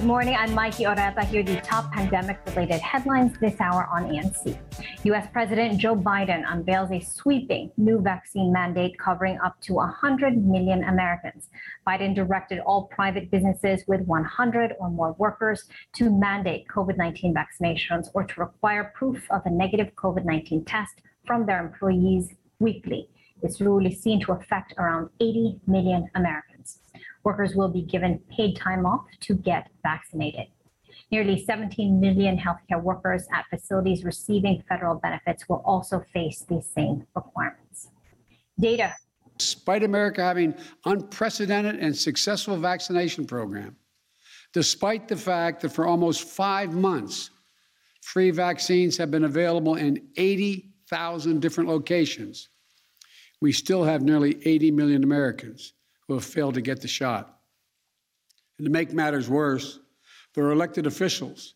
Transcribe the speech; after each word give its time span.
Good 0.00 0.06
morning. 0.06 0.34
I'm 0.34 0.54
Mikey 0.54 0.84
Oreta. 0.84 1.26
Here 1.26 1.40
are 1.40 1.44
the 1.44 1.60
top 1.60 1.92
pandemic-related 1.92 2.80
headlines 2.80 3.38
this 3.38 3.60
hour 3.60 3.86
on 3.92 4.04
ANC. 4.04 4.58
U.S. 5.04 5.28
President 5.30 5.76
Joe 5.78 5.94
Biden 5.94 6.42
unveils 6.50 6.90
a 6.90 7.00
sweeping 7.00 7.70
new 7.76 8.00
vaccine 8.00 8.50
mandate 8.50 8.98
covering 8.98 9.38
up 9.44 9.60
to 9.60 9.74
100 9.74 10.42
million 10.42 10.84
Americans. 10.84 11.50
Biden 11.86 12.14
directed 12.14 12.60
all 12.60 12.84
private 12.84 13.30
businesses 13.30 13.84
with 13.86 14.00
100 14.06 14.72
or 14.80 14.88
more 14.88 15.12
workers 15.18 15.68
to 15.96 16.08
mandate 16.08 16.64
COVID-19 16.74 17.34
vaccinations 17.34 18.08
or 18.14 18.24
to 18.24 18.40
require 18.40 18.94
proof 18.94 19.30
of 19.30 19.42
a 19.44 19.50
negative 19.50 19.94
COVID-19 19.96 20.62
test 20.66 21.02
from 21.26 21.44
their 21.44 21.60
employees 21.62 22.30
weekly. 22.58 23.06
This 23.42 23.60
rule 23.60 23.84
is 23.84 24.00
seen 24.00 24.18
to 24.20 24.32
affect 24.32 24.72
around 24.78 25.10
80 25.20 25.60
million 25.66 26.08
Americans. 26.14 26.49
Workers 27.24 27.54
will 27.54 27.68
be 27.68 27.82
given 27.82 28.20
paid 28.30 28.56
time 28.56 28.86
off 28.86 29.04
to 29.20 29.34
get 29.34 29.68
vaccinated. 29.82 30.46
Nearly 31.10 31.44
17 31.44 32.00
million 32.00 32.38
healthcare 32.38 32.82
workers 32.82 33.26
at 33.34 33.44
facilities 33.50 34.04
receiving 34.04 34.62
federal 34.68 34.96
benefits 34.96 35.48
will 35.48 35.62
also 35.64 36.04
face 36.12 36.44
these 36.48 36.66
same 36.66 37.06
requirements. 37.14 37.88
Data 38.58 38.94
Despite 39.38 39.84
America 39.84 40.22
having 40.22 40.54
unprecedented 40.84 41.76
and 41.76 41.96
successful 41.96 42.58
vaccination 42.58 43.26
program, 43.26 43.74
despite 44.52 45.08
the 45.08 45.16
fact 45.16 45.62
that 45.62 45.70
for 45.70 45.86
almost 45.86 46.24
five 46.24 46.74
months, 46.74 47.30
free 48.02 48.30
vaccines 48.30 48.98
have 48.98 49.10
been 49.10 49.24
available 49.24 49.76
in 49.76 50.08
80,000 50.18 51.40
different 51.40 51.70
locations, 51.70 52.50
we 53.40 53.50
still 53.50 53.82
have 53.82 54.02
nearly 54.02 54.46
80 54.46 54.72
million 54.72 55.04
Americans 55.04 55.72
who 56.10 56.14
have 56.14 56.24
failed 56.24 56.54
to 56.54 56.60
get 56.60 56.80
the 56.80 56.88
shot. 56.88 57.38
And 58.58 58.64
to 58.64 58.70
make 58.70 58.92
matters 58.92 59.28
worse, 59.28 59.78
there 60.34 60.44
are 60.44 60.50
elected 60.50 60.88
officials 60.88 61.54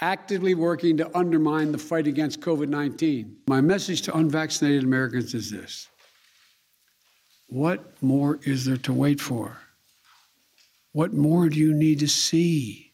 actively 0.00 0.56
working 0.56 0.96
to 0.96 1.16
undermine 1.16 1.70
the 1.70 1.78
fight 1.78 2.08
against 2.08 2.40
COVID 2.40 2.68
19. 2.68 3.36
My 3.46 3.60
message 3.60 4.02
to 4.02 4.16
unvaccinated 4.16 4.82
Americans 4.82 5.34
is 5.34 5.52
this 5.52 5.88
What 7.46 8.02
more 8.02 8.40
is 8.42 8.64
there 8.64 8.76
to 8.78 8.92
wait 8.92 9.20
for? 9.20 9.56
What 10.90 11.12
more 11.12 11.48
do 11.48 11.60
you 11.60 11.72
need 11.72 12.00
to 12.00 12.08
see? 12.08 12.92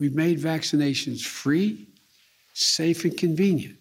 We've 0.00 0.16
made 0.16 0.40
vaccinations 0.40 1.22
free, 1.24 1.86
safe, 2.52 3.04
and 3.04 3.16
convenient. 3.16 3.78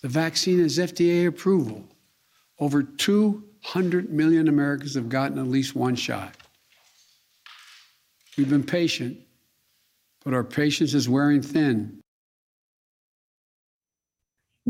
The 0.00 0.08
vaccine 0.08 0.60
has 0.60 0.78
FDA 0.78 1.26
approval. 1.26 1.84
Over 2.58 2.82
200 3.72 4.10
million 4.10 4.48
Americans 4.48 4.94
have 4.94 5.08
gotten 5.08 5.38
at 5.38 5.46
least 5.48 5.74
one 5.74 5.96
shot. 5.96 6.36
We've 8.38 8.48
been 8.48 8.62
patient, 8.62 9.18
but 10.24 10.34
our 10.34 10.44
patience 10.44 10.94
is 10.94 11.08
wearing 11.08 11.42
thin. 11.42 12.00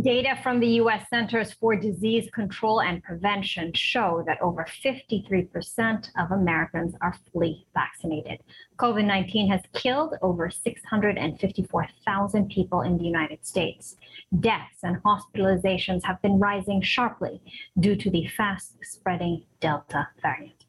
Data 0.03 0.39
from 0.43 0.61
the 0.61 0.69
U.S. 0.83 1.09
Centers 1.09 1.55
for 1.55 1.75
Disease 1.75 2.29
Control 2.35 2.83
and 2.83 3.03
Prevention 3.03 3.73
show 3.73 4.23
that 4.27 4.39
over 4.43 4.67
53% 4.85 6.11
of 6.19 6.33
Americans 6.33 6.95
are 7.01 7.17
fully 7.33 7.67
vaccinated. 7.73 8.41
COVID 8.79 9.07
19 9.07 9.49
has 9.49 9.63
killed 9.73 10.13
over 10.21 10.51
654,000 10.51 12.51
people 12.51 12.83
in 12.83 12.99
the 12.99 13.05
United 13.05 13.47
States. 13.47 13.97
Deaths 14.39 14.83
and 14.83 15.03
hospitalizations 15.03 16.05
have 16.05 16.21
been 16.21 16.39
rising 16.39 16.83
sharply 16.83 17.41
due 17.81 17.97
to 17.97 18.11
the 18.11 18.29
fast 18.37 18.75
spreading 18.83 19.47
Delta 19.61 20.09
variant. 20.21 20.66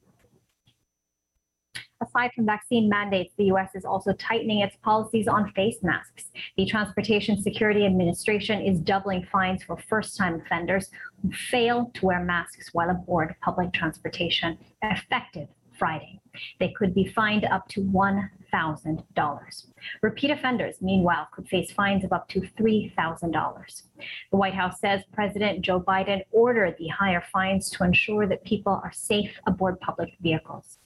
Aside 2.01 2.31
from 2.35 2.45
vaccine 2.45 2.87
mandates, 2.89 3.33
the 3.37 3.45
U.S. 3.45 3.71
is 3.73 3.83
also 3.83 4.13
tightening 4.13 4.59
its 4.59 4.75
policies 4.83 5.27
on 5.27 5.51
face 5.53 5.77
masks. 5.81 6.25
The 6.55 6.65
Transportation 6.65 7.41
Security 7.41 7.85
Administration 7.85 8.61
is 8.61 8.79
doubling 8.79 9.25
fines 9.31 9.63
for 9.63 9.77
first 9.89 10.15
time 10.15 10.35
offenders 10.35 10.91
who 11.21 11.31
fail 11.31 11.91
to 11.95 12.05
wear 12.05 12.23
masks 12.23 12.69
while 12.73 12.91
aboard 12.91 13.35
public 13.41 13.73
transportation, 13.73 14.57
effective 14.83 15.47
Friday. 15.77 16.19
They 16.59 16.71
could 16.77 16.93
be 16.93 17.05
fined 17.05 17.45
up 17.45 17.67
to 17.69 17.81
$1,000. 17.81 19.65
Repeat 20.01 20.31
offenders, 20.31 20.75
meanwhile, 20.81 21.27
could 21.33 21.47
face 21.47 21.71
fines 21.71 22.03
of 22.03 22.13
up 22.13 22.27
to 22.29 22.41
$3,000. 22.41 23.83
The 24.31 24.37
White 24.37 24.53
House 24.53 24.79
says 24.79 25.01
President 25.13 25.61
Joe 25.61 25.79
Biden 25.79 26.21
ordered 26.31 26.75
the 26.77 26.87
higher 26.87 27.23
fines 27.33 27.69
to 27.71 27.83
ensure 27.83 28.27
that 28.27 28.43
people 28.43 28.79
are 28.83 28.91
safe 28.91 29.31
aboard 29.47 29.79
public 29.79 30.15
vehicles. 30.21 30.77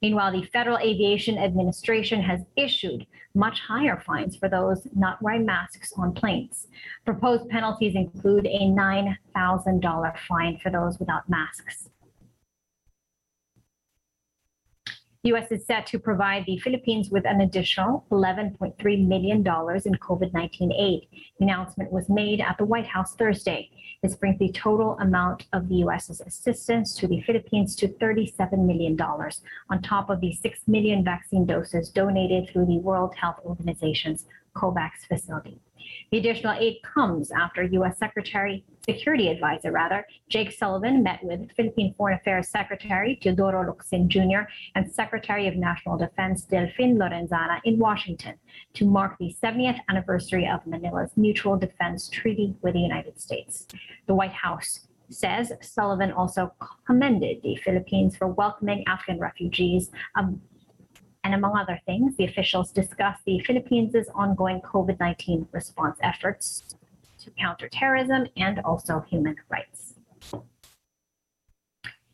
Meanwhile, 0.00 0.32
the 0.32 0.44
Federal 0.52 0.78
Aviation 0.78 1.38
Administration 1.38 2.22
has 2.22 2.40
issued 2.56 3.06
much 3.34 3.60
higher 3.60 4.00
fines 4.00 4.36
for 4.36 4.48
those 4.48 4.86
not 4.94 5.20
wearing 5.20 5.44
masks 5.44 5.92
on 5.96 6.12
planes. 6.12 6.68
Proposed 7.04 7.48
penalties 7.48 7.96
include 7.96 8.46
a 8.46 8.60
$9,000 8.60 10.18
fine 10.28 10.58
for 10.58 10.70
those 10.70 10.98
without 11.00 11.28
masks. 11.28 11.90
The 15.24 15.30
U.S. 15.30 15.50
is 15.50 15.66
set 15.66 15.84
to 15.86 15.98
provide 15.98 16.46
the 16.46 16.58
Philippines 16.58 17.10
with 17.10 17.26
an 17.26 17.40
additional 17.40 18.06
$11.3 18.12 19.06
million 19.08 19.38
in 19.38 19.44
COVID 19.44 20.32
19 20.32 20.72
aid. 20.72 21.08
The 21.40 21.44
announcement 21.44 21.90
was 21.90 22.08
made 22.08 22.40
at 22.40 22.56
the 22.56 22.64
White 22.64 22.86
House 22.86 23.16
Thursday. 23.16 23.68
This 24.00 24.14
brings 24.14 24.38
the 24.38 24.52
total 24.52 24.96
amount 25.00 25.46
of 25.52 25.68
the 25.68 25.74
U.S.'s 25.78 26.20
assistance 26.20 26.94
to 26.98 27.08
the 27.08 27.20
Philippines 27.22 27.74
to 27.76 27.88
$37 27.88 28.64
million, 28.64 28.96
on 29.00 29.82
top 29.82 30.08
of 30.08 30.20
the 30.20 30.32
6 30.32 30.60
million 30.68 31.02
vaccine 31.02 31.44
doses 31.44 31.90
donated 31.90 32.48
through 32.48 32.66
the 32.66 32.78
World 32.78 33.16
Health 33.16 33.40
Organization's 33.44 34.26
COVAX 34.58 35.06
facility. 35.08 35.60
The 36.10 36.18
additional 36.18 36.54
aid 36.58 36.78
comes 36.82 37.30
after 37.30 37.62
U.S. 37.62 37.98
Secretary, 37.98 38.64
Security 38.84 39.28
Advisor 39.28 39.70
rather, 39.70 40.06
Jake 40.28 40.52
Sullivan 40.52 41.02
met 41.02 41.22
with 41.22 41.50
Philippine 41.56 41.94
Foreign 41.96 42.18
Affairs 42.18 42.48
Secretary 42.48 43.18
Teodoro 43.22 43.66
Locsin 43.66 44.08
Jr. 44.08 44.48
and 44.74 44.90
Secretary 44.90 45.46
of 45.46 45.56
National 45.56 45.96
Defense 45.96 46.44
Delfin 46.44 46.96
Lorenzana 46.96 47.60
in 47.64 47.78
Washington 47.78 48.34
to 48.74 48.86
mark 48.86 49.16
the 49.18 49.34
70th 49.42 49.78
anniversary 49.88 50.48
of 50.48 50.66
Manila's 50.66 51.16
Mutual 51.16 51.56
Defense 51.56 52.08
Treaty 52.08 52.54
with 52.62 52.74
the 52.74 52.80
United 52.80 53.20
States. 53.20 53.66
The 54.06 54.14
White 54.14 54.32
House 54.32 54.88
says 55.10 55.52
Sullivan 55.60 56.12
also 56.12 56.52
commended 56.86 57.42
the 57.42 57.56
Philippines 57.56 58.16
for 58.16 58.28
welcoming 58.28 58.84
Afghan 58.86 59.18
refugees, 59.18 59.90
and 61.28 61.34
among 61.34 61.58
other 61.58 61.78
things, 61.84 62.16
the 62.16 62.24
officials 62.24 62.72
discussed 62.72 63.22
the 63.26 63.38
Philippines' 63.40 63.94
ongoing 64.14 64.62
COVID 64.62 64.98
19 64.98 65.46
response 65.52 65.98
efforts 66.02 66.74
to 67.18 67.30
counter 67.32 67.68
terrorism 67.68 68.26
and 68.38 68.60
also 68.60 69.04
human 69.10 69.36
rights. 69.50 69.92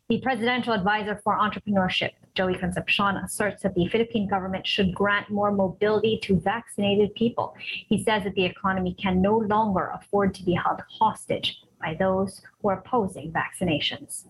The 0.09 0.19
presidential 0.19 0.73
advisor 0.73 1.21
for 1.23 1.37
entrepreneurship, 1.37 2.11
Joey 2.33 2.55
Concepcion, 2.55 3.15
asserts 3.15 3.63
that 3.63 3.73
the 3.73 3.87
Philippine 3.87 4.27
government 4.27 4.67
should 4.67 4.93
grant 4.93 5.29
more 5.29 5.53
mobility 5.53 6.19
to 6.23 6.37
vaccinated 6.37 7.15
people. 7.15 7.55
He 7.87 8.03
says 8.03 8.25
that 8.25 8.35
the 8.35 8.43
economy 8.43 8.97
can 9.01 9.21
no 9.21 9.37
longer 9.37 9.93
afford 9.93 10.35
to 10.35 10.43
be 10.43 10.55
held 10.55 10.81
hostage 10.99 11.61
by 11.79 11.95
those 11.97 12.41
who 12.61 12.67
are 12.67 12.79
opposing 12.79 13.31
vaccinations. 13.31 14.25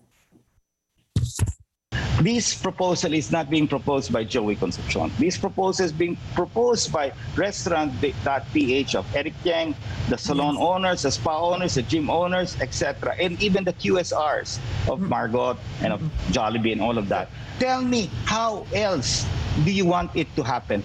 This 2.22 2.54
proposal 2.54 3.12
is 3.12 3.30
not 3.30 3.50
being 3.50 3.68
proposed 3.68 4.10
by 4.10 4.24
Joey 4.24 4.56
Concepcion. 4.56 5.12
This 5.18 5.36
proposal 5.36 5.84
is 5.84 5.92
being 5.92 6.16
proposed 6.34 6.90
by 6.90 7.12
Restaurant.ph 7.36 8.94
of 8.94 9.04
Eric 9.14 9.34
Teng, 9.44 9.74
the 10.08 10.16
salon 10.16 10.56
owners, 10.56 11.02
the 11.02 11.10
spa 11.10 11.38
owners, 11.38 11.74
the 11.74 11.82
gym 11.82 12.08
owners, 12.08 12.56
etc., 12.62 13.14
and 13.20 13.40
even 13.42 13.64
the 13.64 13.74
QSRs 13.74 14.56
of 14.88 14.98
mm-hmm. 14.98 15.08
Margot 15.08 15.58
and 15.82 15.92
of 15.92 16.00
mm-hmm. 16.00 16.32
Jollibee 16.32 16.72
and 16.72 16.80
all 16.80 16.96
of 16.96 17.10
that. 17.10 17.28
Tell 17.58 17.82
me, 17.82 18.10
how 18.24 18.66
else 18.72 19.26
do 19.66 19.70
you 19.70 19.84
want 19.84 20.16
it 20.16 20.34
to 20.36 20.42
happen? 20.42 20.82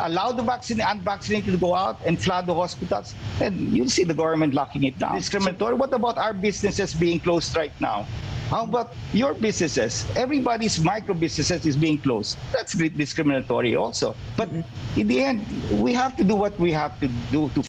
allow 0.00 0.32
the 0.32 0.42
vaccine, 0.42 0.80
unvaccinated 0.80 1.52
to 1.52 1.56
go 1.56 1.72
out 1.72 2.00
and 2.04 2.20
flood 2.20 2.46
the 2.46 2.54
hospitals, 2.54 3.14
and 3.40 3.70
you'll 3.70 3.88
see 3.88 4.02
the 4.02 4.12
government 4.12 4.52
locking 4.52 4.82
it 4.82 4.98
down. 4.98 5.14
Discriminatory. 5.14 5.74
What 5.74 5.94
about 5.94 6.18
our 6.18 6.34
businesses 6.34 6.92
being 6.92 7.20
closed 7.20 7.54
right 7.56 7.70
now? 7.80 8.04
How 8.50 8.64
about 8.64 8.92
your 9.12 9.34
businesses? 9.34 10.06
Everybody's 10.16 10.78
micro 10.78 11.14
businesses 11.14 11.64
is 11.66 11.76
being 11.76 11.98
closed. 11.98 12.38
That's 12.52 12.72
discriminatory 12.74 13.74
also. 13.76 14.14
But 14.36 14.50
mm-hmm. 14.50 15.00
in 15.00 15.08
the 15.08 15.24
end, 15.24 15.46
we 15.80 15.92
have 15.94 16.16
to 16.16 16.24
do 16.24 16.36
what 16.36 16.58
we 16.60 16.70
have 16.72 16.98
to 17.00 17.08
do 17.30 17.50
to 17.54 17.64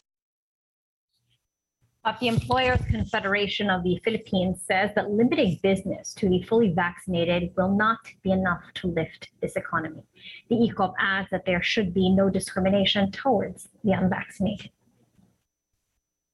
but 2.06 2.20
the 2.20 2.28
Employers 2.28 2.78
Confederation 2.88 3.68
of 3.68 3.82
the 3.82 4.00
Philippines 4.04 4.62
says 4.64 4.92
that 4.94 5.10
limiting 5.10 5.58
business 5.60 6.14
to 6.14 6.28
the 6.28 6.40
fully 6.42 6.72
vaccinated 6.72 7.50
will 7.56 7.74
not 7.74 7.98
be 8.22 8.30
enough 8.30 8.62
to 8.74 8.86
lift 8.86 9.30
this 9.42 9.56
economy. 9.56 10.04
The 10.48 10.54
ECOP 10.54 10.94
adds 11.00 11.26
that 11.32 11.44
there 11.44 11.64
should 11.64 11.92
be 11.92 12.08
no 12.08 12.30
discrimination 12.30 13.10
towards 13.10 13.68
the 13.82 13.90
unvaccinated. 13.90 14.70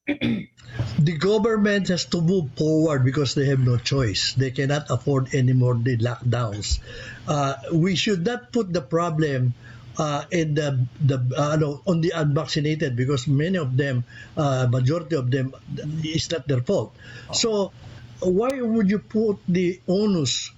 The 0.06 1.16
government 1.19 1.87
has 1.88 2.06
to 2.06 2.20
move 2.20 2.50
forward 2.58 3.04
because 3.04 3.34
they 3.34 3.46
have 3.46 3.60
no 3.60 3.76
choice. 3.78 4.34
They 4.34 4.50
cannot 4.50 4.90
afford 4.90 5.32
any 5.34 5.52
more 5.52 5.75
the 5.75 5.96
lockdowns. 5.96 6.81
Uh, 7.28 7.54
we 7.72 7.94
should 7.94 8.26
not 8.26 8.50
put 8.52 8.72
the 8.72 8.82
problem 8.82 9.54
uh, 9.99 10.25
and 10.32 10.56
the 10.56 10.87
the 10.99 11.22
uh, 11.38 11.54
ano, 11.54 11.82
on 11.87 12.00
the 12.00 12.10
unvaccinated 12.16 12.96
because 12.96 13.28
many 13.28 13.58
of 13.58 13.76
them, 13.76 14.02
uh, 14.37 14.66
majority 14.66 15.14
of 15.14 15.31
them, 15.31 15.54
is 16.02 16.31
not 16.31 16.48
their 16.48 16.62
fault. 16.62 16.96
So 17.32 17.70
why 18.19 18.50
would 18.60 18.90
you 18.90 18.98
put 18.98 19.38
the 19.46 19.78
onus 19.87 20.50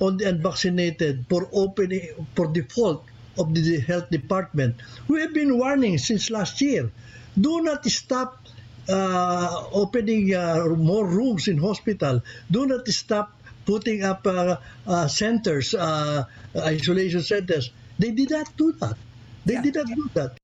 on 0.00 0.18
the 0.18 0.28
unvaccinated 0.28 1.24
for 1.30 1.48
opening 1.52 2.12
for 2.36 2.48
default 2.52 3.06
of 3.38 3.54
the 3.54 3.80
health 3.80 4.10
department? 4.10 4.76
We 5.08 5.22
have 5.22 5.32
been 5.32 5.56
warning 5.56 5.96
since 5.96 6.28
last 6.28 6.60
year. 6.60 6.92
Do 7.40 7.62
not 7.62 7.86
stop 7.88 8.41
uh, 8.88 9.64
opening 9.72 10.34
uh, 10.34 10.64
more 10.76 11.06
rooms 11.06 11.48
in 11.48 11.58
hospital. 11.58 12.22
Do 12.50 12.66
not 12.66 12.88
stop 12.88 13.32
putting 13.64 14.02
up 14.02 14.26
uh, 14.26 14.56
uh, 14.86 15.08
centers, 15.08 15.74
uh, 15.74 16.24
isolation 16.56 17.22
centers. 17.22 17.70
They 17.98 18.10
did 18.10 18.30
not 18.30 18.56
do 18.56 18.72
that. 18.72 18.96
They 19.44 19.60
did 19.60 19.74
not 19.74 19.86
do 19.86 20.10
that. 20.14 20.38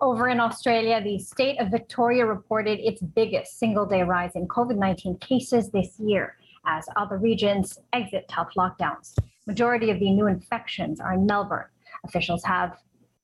Over 0.00 0.28
in 0.28 0.38
Australia, 0.38 1.02
the 1.02 1.18
state 1.18 1.58
of 1.60 1.72
Victoria 1.72 2.24
reported 2.24 2.78
its 2.78 3.02
biggest 3.02 3.58
single 3.58 3.84
day 3.84 4.02
rise 4.02 4.30
in 4.36 4.46
COVID 4.46 4.76
19 4.76 5.18
cases 5.18 5.70
this 5.70 5.98
year 5.98 6.36
as 6.66 6.86
other 6.96 7.16
regions 7.18 7.78
exit 7.92 8.26
tough 8.28 8.50
lockdowns. 8.56 9.16
Majority 9.46 9.90
of 9.90 9.98
the 9.98 10.10
new 10.12 10.28
infections 10.28 11.00
are 11.00 11.14
in 11.14 11.26
Melbourne. 11.26 11.66
Officials 12.04 12.44
have 12.44 12.78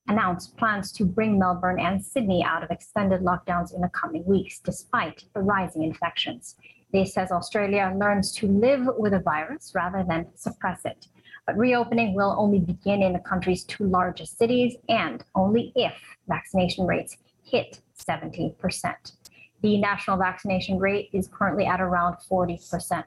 announced 0.08 0.56
plans 0.56 0.92
to 0.92 1.04
bring 1.04 1.38
Melbourne 1.38 1.80
and 1.80 2.04
Sydney 2.04 2.44
out 2.44 2.62
of 2.62 2.70
extended 2.70 3.22
lockdowns 3.22 3.74
in 3.74 3.80
the 3.80 3.88
coming 3.88 4.24
weeks, 4.24 4.58
despite 4.58 5.24
the 5.34 5.40
rising 5.40 5.82
infections. 5.82 6.56
This 6.92 7.14
says 7.14 7.32
Australia 7.32 7.92
learns 7.98 8.32
to 8.32 8.46
live 8.46 8.88
with 8.98 9.14
a 9.14 9.20
virus 9.20 9.72
rather 9.74 10.04
than 10.06 10.26
suppress 10.36 10.84
it. 10.84 11.08
But 11.46 11.58
reopening 11.58 12.14
will 12.14 12.34
only 12.38 12.60
begin 12.60 13.02
in 13.02 13.12
the 13.12 13.18
country's 13.18 13.64
two 13.64 13.84
largest 13.84 14.38
cities 14.38 14.76
and 14.88 15.24
only 15.34 15.72
if 15.74 15.94
vaccination 16.28 16.86
rates 16.86 17.16
hit 17.42 17.80
70%. 17.98 18.94
The 19.62 19.78
national 19.78 20.18
vaccination 20.18 20.78
rate 20.78 21.10
is 21.12 21.28
currently 21.28 21.66
at 21.66 21.80
around 21.80 22.16
40%. 22.30 23.04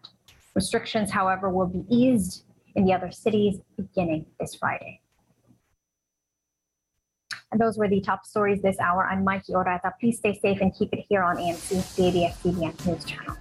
Restrictions, 0.53 1.11
however, 1.11 1.49
will 1.49 1.67
be 1.67 1.85
eased 1.89 2.43
in 2.75 2.85
the 2.85 2.93
other 2.93 3.11
cities 3.11 3.59
beginning 3.75 4.25
this 4.39 4.55
Friday. 4.55 5.01
Those 7.57 7.77
were 7.77 7.87
the 7.87 8.01
top 8.01 8.23
stories 8.23 8.61
this 8.61 8.79
hour. 8.79 9.07
I'm 9.07 9.23
Mikey 9.23 9.53
Orata. 9.53 9.91
Please 9.99 10.19
stay 10.19 10.37
safe 10.37 10.61
and 10.61 10.71
keep 10.75 10.93
it 10.93 11.03
here 11.09 11.23
on 11.23 11.37
ANC, 11.37 11.95
the 11.95 12.07
ABS-CBN 12.07 12.85
News 12.85 13.03
Channel. 13.03 13.35